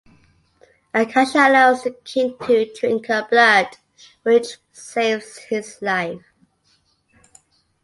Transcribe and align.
Akasha 0.95 1.37
allows 1.47 1.83
the 1.83 1.91
king 1.91 2.35
to 2.47 2.73
drink 2.73 3.05
her 3.05 3.27
blood, 3.29 3.77
which 4.23 4.57
saves 4.71 5.37
his 5.37 5.79
life. 5.79 6.23